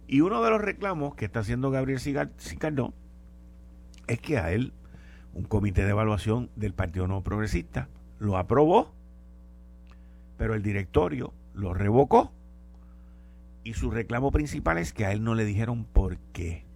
[0.06, 2.94] y uno de los reclamos que está haciendo Gabriel Sicardón
[4.10, 4.72] es que a él
[5.32, 8.94] un comité de evaluación del Partido No Progresista lo aprobó,
[10.36, 12.32] pero el directorio lo revocó
[13.64, 16.70] y su reclamo principal es que a él no le dijeron por qué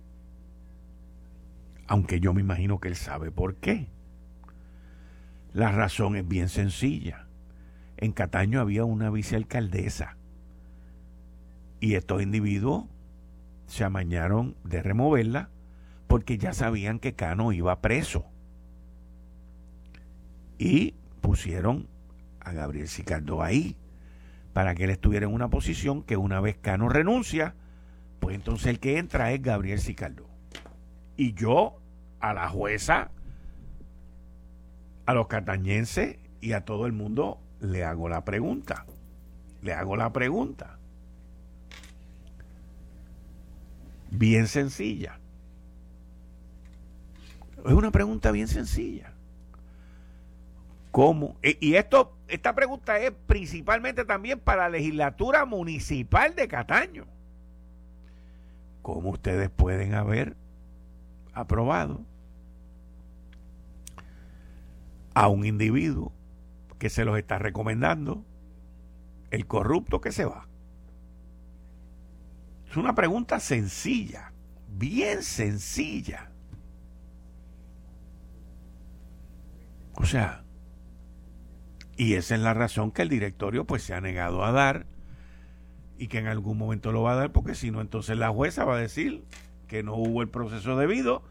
[1.87, 3.88] aunque yo me imagino que él sabe por qué.
[5.53, 7.27] La razón es bien sencilla.
[7.97, 10.16] En Cataño había una vicealcaldesa
[11.81, 12.87] y estos individuos
[13.66, 15.51] se amañaron de removerla
[16.14, 18.24] porque ya sabían que Cano iba preso.
[20.59, 21.88] Y pusieron
[22.38, 23.77] a Gabriel Sicardo ahí
[24.53, 27.57] para que él estuviera en una posición que una vez Cano renuncia,
[28.20, 30.29] pues entonces el que entra es Gabriel Sicardo.
[31.16, 31.81] Y yo
[32.20, 33.11] a la jueza,
[35.07, 38.87] a los catañenses y a todo el mundo le hago la pregunta.
[39.62, 40.79] Le hago la pregunta.
[44.12, 45.18] Bien sencilla.
[47.64, 49.14] Es una pregunta bien sencilla.
[50.90, 51.38] ¿Cómo?
[51.42, 57.07] E, y esto, esta pregunta es principalmente también para la legislatura municipal de Cataño.
[58.83, 60.37] ¿Cómo ustedes pueden haber
[61.33, 62.05] aprobado
[65.14, 66.12] a un individuo
[66.79, 68.24] que se los está recomendando,
[69.31, 70.46] el corrupto que se va?
[72.68, 74.33] Es una pregunta sencilla,
[74.68, 76.34] bien sencilla.
[79.96, 80.44] O sea,
[81.96, 84.87] y esa es la razón que el directorio pues se ha negado a dar
[85.96, 88.64] y que en algún momento lo va a dar porque si no entonces la jueza
[88.64, 89.24] va a decir
[89.68, 91.22] que no hubo el proceso debido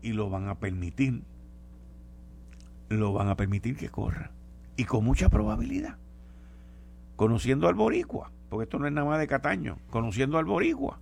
[0.00, 1.22] y lo van a permitir.
[2.88, 4.30] Lo van a permitir que corra.
[4.76, 5.96] Y con mucha probabilidad.
[7.16, 11.00] Conociendo al boricua, porque esto no es nada más de Cataño, conociendo al boricua,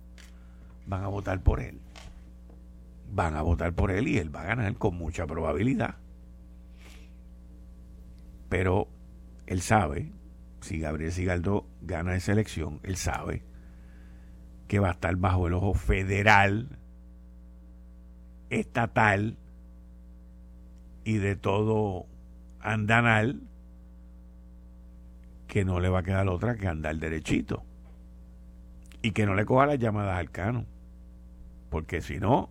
[0.87, 1.79] van a votar por él.
[3.13, 5.95] Van a votar por él y él va a ganar con mucha probabilidad.
[8.49, 8.87] Pero
[9.45, 10.11] él sabe,
[10.61, 13.43] si Gabriel Sigaldo gana esa elección, él sabe
[14.67, 16.77] que va a estar bajo el ojo federal,
[18.49, 19.37] estatal
[21.03, 22.05] y de todo
[22.59, 23.41] andanal,
[25.47, 27.63] que no le va a quedar otra que andar derechito.
[29.01, 30.65] Y que no le coja las llamadas al cano.
[31.69, 32.49] Porque si no,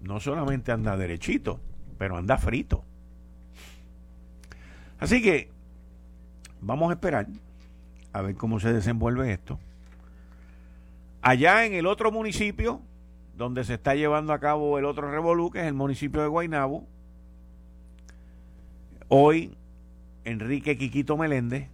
[0.00, 1.60] no solamente anda derechito,
[1.98, 2.84] pero anda frito.
[4.98, 5.50] Así que
[6.60, 7.26] vamos a esperar
[8.12, 9.58] a ver cómo se desenvuelve esto.
[11.22, 12.80] Allá en el otro municipio
[13.36, 16.86] donde se está llevando a cabo el otro revolú, que es el municipio de Guaynabo,
[19.06, 19.56] hoy
[20.24, 21.68] Enrique Quiquito Meléndez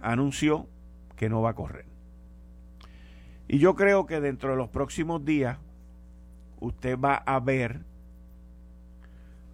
[0.00, 0.68] anunció
[1.16, 1.86] que no va a correr.
[3.48, 5.58] Y yo creo que dentro de los próximos días
[6.60, 7.80] usted va a ver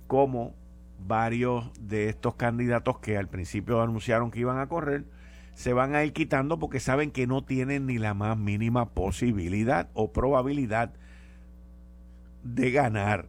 [0.07, 0.55] cómo
[1.07, 5.05] varios de estos candidatos que al principio anunciaron que iban a correr,
[5.55, 9.89] se van a ir quitando porque saben que no tienen ni la más mínima posibilidad
[9.95, 10.93] o probabilidad
[12.43, 13.29] de ganar.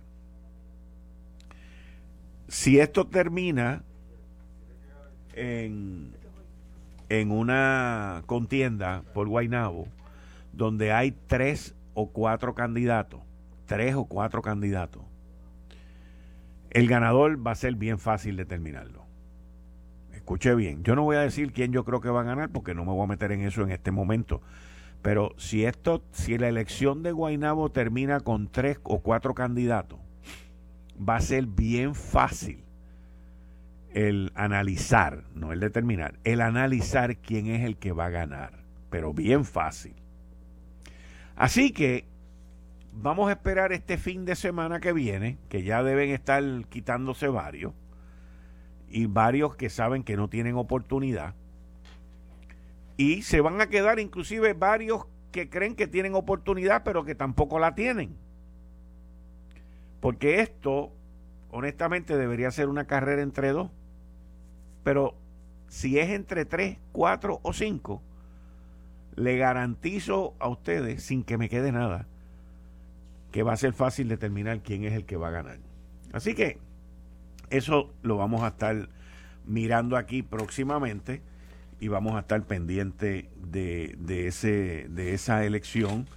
[2.48, 3.84] Si esto termina
[5.34, 6.14] en,
[7.10, 9.88] en una contienda por Guainabo,
[10.54, 13.22] donde hay tres o cuatro candidatos,
[13.66, 15.05] tres o cuatro candidatos,
[16.76, 19.06] el ganador va a ser bien fácil determinarlo.
[20.12, 22.76] Escuche bien, yo no voy a decir quién yo creo que va a ganar porque
[22.76, 24.42] no me voy a meter en eso en este momento.
[25.02, 30.00] Pero si esto, si la elección de Guainabo termina con tres o cuatro candidatos,
[30.98, 32.66] va a ser bien fácil
[33.94, 39.14] el analizar, no el determinar, el analizar quién es el que va a ganar, pero
[39.14, 39.96] bien fácil.
[41.38, 42.06] Así que
[42.95, 47.73] vamos a esperar este fin de semana que viene, que ya deben estar quitándose varios,
[48.89, 51.36] y varios que saben que no tienen oportunidad,
[52.97, 57.60] y se van a quedar inclusive varios que creen que tienen oportunidad, pero que tampoco
[57.60, 58.15] la tienen.
[59.99, 60.93] Porque esto,
[61.51, 63.69] honestamente, debería ser una carrera entre dos
[64.86, 65.15] pero
[65.67, 68.03] si es entre 3, 4 o 5,
[69.15, 72.08] le garantizo a ustedes, sin que me quede nada,
[73.36, 75.60] que va a ser fácil determinar quién es el que va a ganar.
[76.13, 76.58] Así que
[77.50, 78.88] eso lo vamos a estar
[79.45, 81.21] mirando aquí próximamente
[81.82, 86.08] y vamos a estar pendiente de, de, ese, de esa elección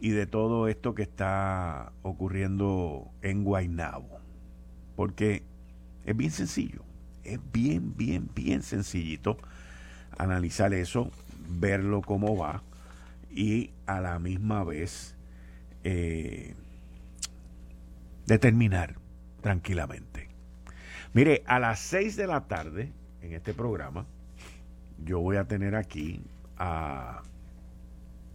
[0.00, 4.18] y de todo esto que está ocurriendo en Guaynabo.
[4.96, 5.42] Porque
[6.06, 6.82] es bien sencillo
[7.24, 9.38] es bien, bien, bien sencillito
[10.18, 11.10] analizar eso,
[11.48, 12.62] verlo cómo va
[13.30, 15.13] y a la misma vez
[15.84, 16.54] eh,
[18.26, 18.96] determinar
[19.40, 20.28] tranquilamente.
[21.12, 22.92] Mire, a las 6 de la tarde
[23.22, 24.06] en este programa
[25.02, 26.24] yo voy a tener aquí
[26.56, 27.22] a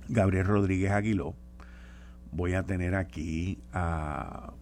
[0.08, 1.36] Gabriel Rodríguez Aguiló,
[2.32, 4.54] voy a tener aquí a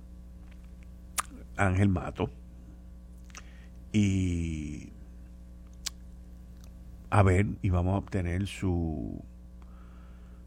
[1.58, 2.30] Ángel Mato,
[3.92, 4.92] y
[7.10, 9.24] a ver, y vamos a obtener su,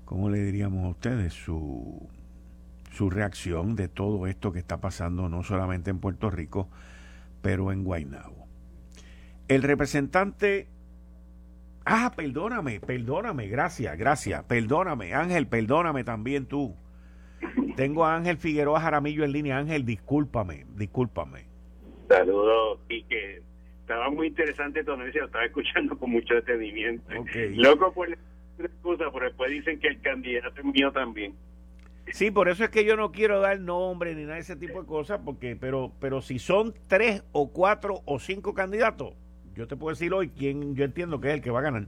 [0.04, 1.32] ¿cómo le diríamos a ustedes?
[1.32, 2.08] Su,
[2.90, 6.68] su reacción de todo esto que está pasando no solamente en Puerto Rico,
[7.42, 8.46] pero en Guaynabo.
[9.48, 10.68] El representante...
[11.84, 16.76] Ah, perdóname, perdóname, gracias, gracias, perdóname, Ángel, perdóname también tú.
[17.74, 19.56] Tengo a Ángel Figueroa Jaramillo en línea.
[19.56, 21.46] Ángel, discúlpame, discúlpame.
[22.08, 23.42] Saludos, y que
[23.80, 27.10] estaba muy interesante tu análisis, lo estaba escuchando con mucho detenimiento.
[27.54, 28.16] Loco por la
[28.58, 31.34] excusa, pero después dicen que el candidato es mío también.
[32.12, 34.80] Sí, por eso es que yo no quiero dar nombre ni nada de ese tipo
[34.80, 39.14] de cosas, porque, pero, pero si son tres o cuatro o cinco candidatos,
[39.54, 41.86] yo te puedo decir hoy quién yo entiendo que es el que va a ganar.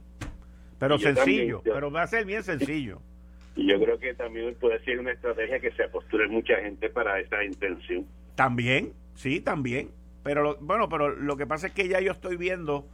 [0.79, 3.01] Pero sencillo, pero va a ser bien sencillo.
[3.55, 7.19] Y yo creo que también puede ser una estrategia que se apostule mucha gente para
[7.19, 8.07] esa intención.
[8.33, 9.91] También, sí, también.
[10.23, 12.87] Pero bueno, pero lo que pasa es que ya yo estoy viendo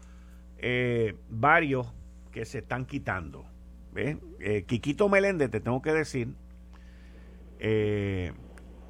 [0.57, 1.93] eh, varios
[2.33, 3.45] que se están quitando.
[3.93, 4.17] ¿ves?
[4.39, 6.29] Eh, Quiquito Meléndez, te tengo que decir,
[7.59, 8.33] eh,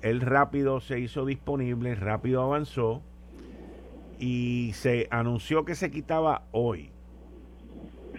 [0.01, 3.01] él rápido se hizo disponible, rápido avanzó
[4.19, 6.91] y se anunció que se quitaba hoy.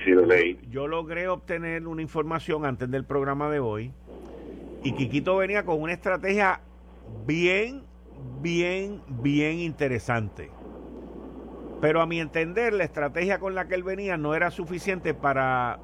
[0.05, 0.59] Sí, lo leí.
[0.71, 3.93] Yo logré obtener una información antes del programa de hoy
[4.83, 6.61] y Quiquito venía con una estrategia
[7.27, 7.91] bien
[8.41, 10.51] bien, bien interesante.
[11.81, 15.81] Pero a mi entender, la estrategia con la que él venía no era suficiente para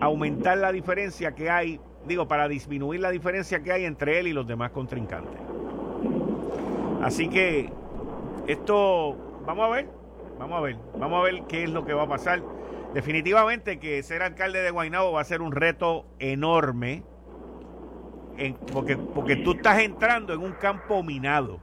[0.00, 4.32] aumentar la diferencia que hay, digo, para disminuir la diferencia que hay entre él y
[4.32, 5.40] los demás contrincantes.
[7.02, 7.70] Así que
[8.46, 9.88] esto, vamos a ver,
[10.38, 12.42] vamos a ver, vamos a ver qué es lo que va a pasar.
[12.94, 17.02] Definitivamente que ser alcalde de Guaynabo va a ser un reto enorme
[18.72, 21.60] porque, porque tú estás entrando en un campo minado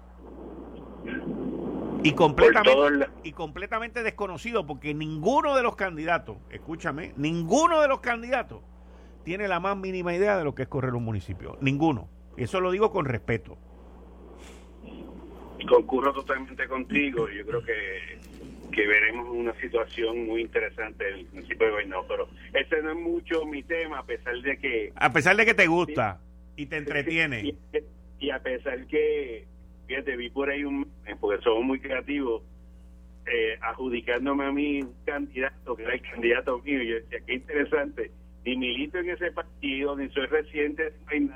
[2.04, 8.62] y completamente, y completamente desconocido porque ninguno de los candidatos, escúchame, ninguno de los candidatos
[9.24, 11.58] tiene la más mínima idea de lo que es correr un municipio.
[11.62, 12.10] Ninguno.
[12.38, 13.58] Eso lo digo con respeto.
[15.68, 17.28] Concurro totalmente contigo.
[17.30, 18.20] Yo creo que,
[18.72, 22.06] que veremos una situación muy interesante en el municipio de Guaynabo.
[22.08, 24.94] Pero ese no es mucho mi tema, a pesar de que...
[24.96, 26.22] A pesar de que te gusta
[26.56, 27.56] y te entretiene.
[28.20, 29.46] Y, a pesar que,
[29.88, 30.90] fíjate, vi por ahí un,
[31.20, 32.44] porque somos muy creativos,
[33.26, 38.12] eh, adjudicándome a mi candidato, que era el candidato mío, y yo decía, qué interesante,
[38.50, 41.30] ni milito en ese partido, ni soy reciente de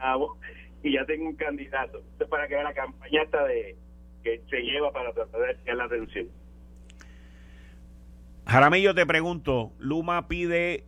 [0.83, 1.99] y ya tengo un candidato.
[2.11, 3.77] Esto para que la campaña está de,
[4.23, 6.27] que se lleva para tratar de desviar la atención.
[8.45, 10.83] Jaramillo, te pregunto, Luma pide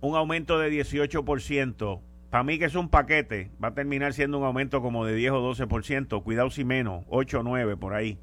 [0.00, 2.02] un aumento de 18%.
[2.28, 5.32] Para mí que es un paquete, va a terminar siendo un aumento como de 10
[5.32, 8.18] o 12%, cuidado si menos, 8 o 9 por ahí,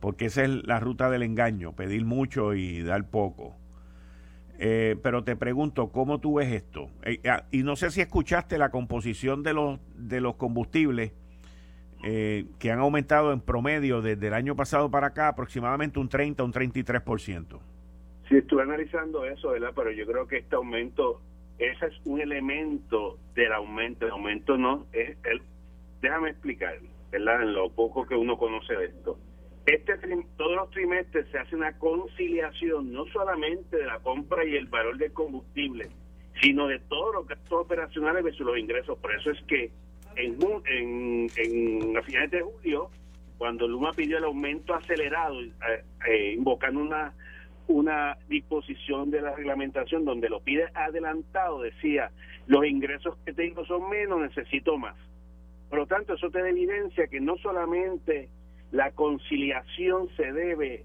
[0.00, 3.56] porque esa es la ruta del engaño, pedir mucho y dar poco.
[4.58, 6.88] Eh, pero te pregunto, ¿cómo tú ves esto?
[7.02, 11.12] Eh, ah, y no sé si escuchaste la composición de los, de los combustibles
[12.04, 16.44] eh, que han aumentado en promedio desde el año pasado para acá aproximadamente un 30,
[16.44, 17.60] un 33%.
[18.28, 19.72] Sí, estuve analizando eso, ¿verdad?
[19.74, 21.20] Pero yo creo que este aumento,
[21.58, 24.06] ese es un elemento del aumento.
[24.06, 25.42] El aumento no es el.
[26.00, 26.78] Déjame explicar,
[27.10, 27.42] ¿verdad?
[27.42, 29.18] En lo poco que uno conoce de esto.
[29.66, 29.94] Este
[30.36, 34.98] todos los trimestres se hace una conciliación no solamente de la compra y el valor
[34.98, 35.88] del combustible,
[36.42, 38.98] sino de todos los gastos operacionales versus los ingresos.
[38.98, 39.70] Por eso es que
[40.16, 42.90] en, en, en a finales de julio,
[43.38, 45.50] cuando Luma pidió el aumento acelerado, eh,
[46.08, 47.14] eh, invocando una
[47.66, 52.10] una disposición de la reglamentación donde lo pide adelantado, decía,
[52.46, 54.96] los ingresos que tengo son menos, necesito más.
[55.70, 58.28] Por lo tanto, eso te da evidencia que no solamente
[58.74, 60.84] la conciliación se debe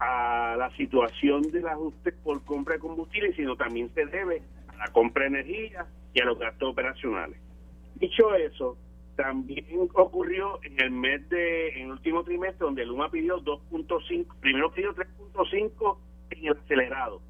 [0.00, 4.92] a la situación del ajuste por compra de combustible, sino también se debe a la
[4.92, 7.38] compra de energía y a los gastos operacionales.
[7.94, 8.76] Dicho eso,
[9.14, 14.72] también ocurrió en el mes de, en el último trimestre, donde Luma pidió 2.5, primero
[14.72, 15.98] pidió 3.5
[16.30, 17.22] en el acelerado.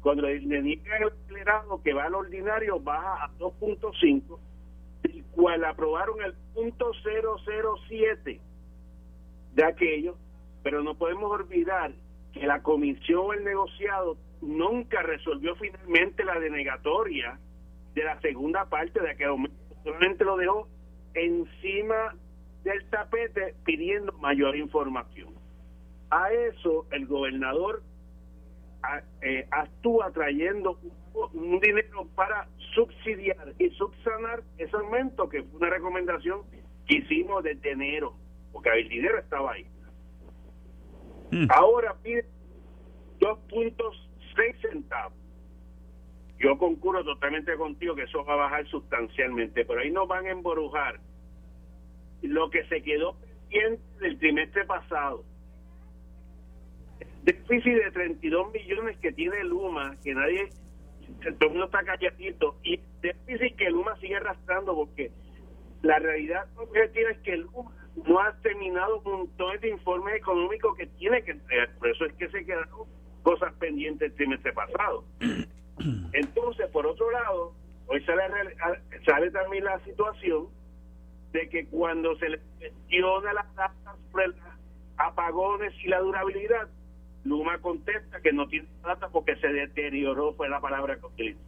[0.00, 4.36] Cuando le, niegan el acelerado que va al ordinario, baja a 2.5,
[5.04, 6.90] el cual aprobaron el punto
[7.44, 8.40] 007
[9.54, 10.16] de aquello,
[10.62, 11.92] pero no podemos olvidar
[12.32, 17.38] que la comisión o el negociado nunca resolvió finalmente la denegatoria
[17.94, 20.68] de la segunda parte de aquel aumento, solamente lo dejó
[21.14, 22.14] encima
[22.64, 25.34] del tapete pidiendo mayor información.
[26.10, 27.82] A eso el gobernador
[29.22, 30.78] eh, actúa trayendo
[31.32, 36.42] un, dinero para subsidiar y subsanar ese aumento que fue una recomendación
[36.86, 38.14] que hicimos desde enero,
[38.52, 39.66] porque el dinero estaba ahí.
[41.30, 41.46] Hmm.
[41.50, 42.24] Ahora pide
[43.20, 45.18] 2.6 centavos.
[46.38, 50.30] Yo concurro totalmente contigo que eso va a bajar sustancialmente, pero ahí nos van a
[50.30, 51.00] embrujar
[52.22, 55.24] lo que se quedó pendiente del trimestre pasado.
[57.24, 60.48] Déficit de 32 millones que tiene Luma, que nadie,
[61.38, 65.10] todo el mundo está calladito, y déficit que Luma sigue arrastrando porque
[65.82, 67.72] la realidad objetiva es que Luma
[68.06, 71.70] no ha terminado con todo este informe económico que tiene que entregar.
[71.78, 72.86] Por eso es que se quedaron
[73.22, 75.04] cosas pendientes el trimestre pasado.
[76.12, 77.54] Entonces, por otro lado,
[77.86, 78.22] hoy sale,
[79.04, 80.48] sale también la situación
[81.32, 84.26] de que cuando se le gestiona las datas sobre
[84.96, 86.68] apagones y la durabilidad,
[87.24, 91.40] Luma contesta que no tiene data porque se deterioró, fue la palabra que utilizó.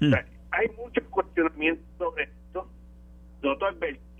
[0.00, 0.14] Hmm.
[0.52, 2.70] hay muchos cuestionamientos sobre esto.
[3.42, 3.78] Nosotros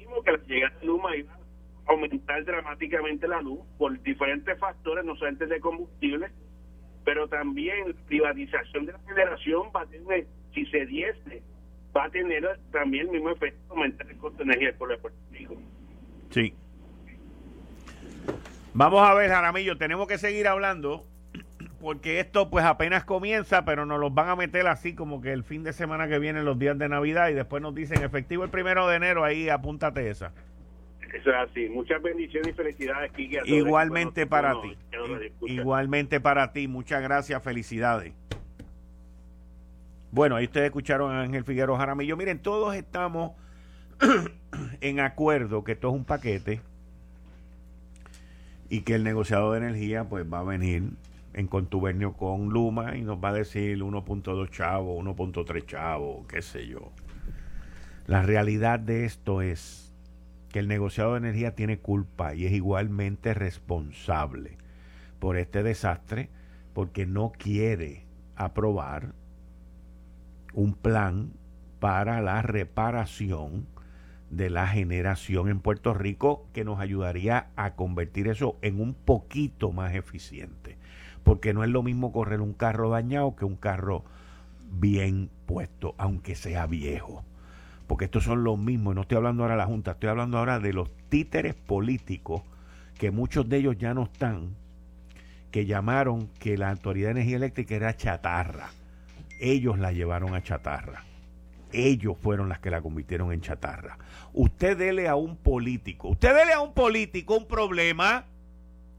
[0.08, 5.04] advertimos que la llegada de Luma iba a aumentar dramáticamente la luz por diferentes factores,
[5.04, 6.30] no solamente de combustible,
[7.04, 11.42] pero también la privatización de la generación va a tener, si se diese
[11.96, 15.00] va a tener también el mismo efecto aumentar el costo de energía del pueblo de
[15.00, 15.56] Puerto Rico.
[16.30, 16.54] Sí.
[18.74, 21.06] Vamos a ver, Jaramillo, tenemos que seguir hablando
[21.80, 25.44] porque esto pues apenas comienza, pero nos los van a meter así como que el
[25.44, 28.50] fin de semana que viene, los días de Navidad, y después nos dicen efectivo el
[28.50, 30.32] primero de enero, ahí apúntate esa.
[31.14, 31.68] Eso es así.
[31.68, 33.38] Muchas bendiciones y felicidades, Kiki.
[33.46, 34.76] Igualmente para ti.
[35.46, 36.68] Igualmente para ti.
[36.68, 38.12] Muchas gracias, felicidades.
[40.10, 42.16] Bueno, ahí ustedes escucharon a Ángel Figueroa Jaramillo.
[42.16, 43.32] Miren, todos estamos
[44.80, 46.60] en acuerdo que esto es un paquete
[48.68, 50.90] y que el negociado de energía pues va a venir
[51.38, 56.66] en contubernio con Luma y nos va a decir 1.2 chavo, 1.3 chavo, qué sé
[56.66, 56.90] yo.
[58.06, 59.94] La realidad de esto es
[60.50, 64.58] que el negociado de energía tiene culpa y es igualmente responsable
[65.20, 66.28] por este desastre
[66.72, 69.14] porque no quiere aprobar
[70.54, 71.34] un plan
[71.78, 73.68] para la reparación
[74.28, 79.70] de la generación en Puerto Rico que nos ayudaría a convertir eso en un poquito
[79.70, 80.78] más eficiente.
[81.28, 84.04] Porque no es lo mismo correr un carro dañado que un carro
[84.70, 87.22] bien puesto, aunque sea viejo.
[87.86, 90.58] Porque estos son los mismos, no estoy hablando ahora de la Junta, estoy hablando ahora
[90.58, 92.42] de los títeres políticos,
[92.98, 94.56] que muchos de ellos ya no están,
[95.50, 98.70] que llamaron que la Autoridad de Energía Eléctrica era chatarra
[99.38, 101.04] ellos la llevaron a chatarra.
[101.70, 103.98] ellos fueron las que la convirtieron en chatarra.
[104.32, 108.24] Usted dele a un político, usted dele a un político un problema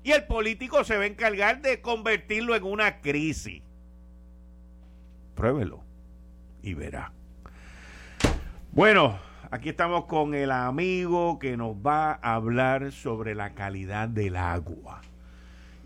[0.03, 3.61] y el político se va a encargar de convertirlo en una crisis.
[5.35, 5.83] Pruébelo
[6.61, 7.11] y verá.
[8.71, 9.19] Bueno,
[9.51, 15.01] aquí estamos con el amigo que nos va a hablar sobre la calidad del agua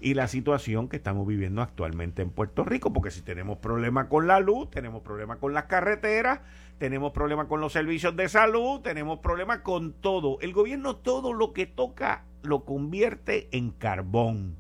[0.04, 4.28] y la situación que estamos viviendo actualmente en Puerto Rico, porque si tenemos problemas con
[4.28, 6.42] la luz, tenemos problemas con las carreteras,
[6.78, 10.40] tenemos problemas con los servicios de salud, tenemos problemas con todo.
[10.42, 14.58] El gobierno todo lo que toca lo convierte en carbón.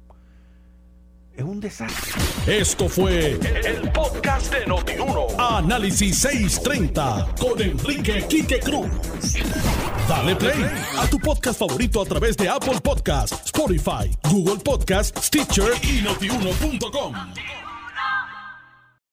[1.35, 2.21] Es un desastre.
[2.45, 5.27] Esto fue el, podcast de Notiuno.
[5.39, 8.87] Análisis 630 con Enrique Quique Cruz.
[10.07, 10.63] Dale play
[10.95, 17.13] a tu podcast favorito a través de Apple Podcasts, Spotify, Google Podcasts, Stitcher y notiuno.com.